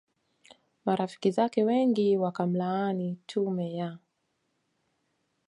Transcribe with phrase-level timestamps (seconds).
[0.85, 3.97] marafiki zake wengi wakamlaani tume ya